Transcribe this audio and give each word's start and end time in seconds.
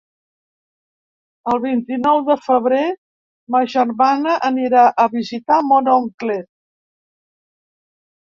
El 1.51 1.59
vint-i-nou 1.65 2.21
de 2.29 2.37
febrer 2.45 2.79
ma 3.57 3.61
germana 3.75 4.39
anirà 4.49 4.87
a 5.05 5.07
visitar 5.19 5.59
mon 5.69 5.93
oncle. 5.99 6.41